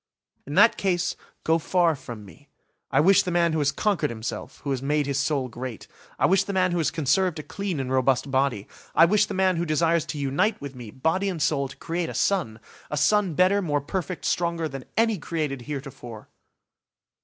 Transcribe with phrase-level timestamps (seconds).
[0.47, 2.47] "In that case go far from me.
[2.89, 5.85] I wish the man who has conquered himself, who has made his soul great.
[6.17, 8.67] I wish the man who has conserved a clean and robust body.
[8.95, 12.09] I wish the man who desires to unite with me, body and soul, to create
[12.09, 12.59] a son!
[12.89, 16.29] A son better, more perfect, stronger, than any created heretofore!"